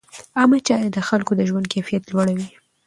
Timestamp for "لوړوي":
2.11-2.47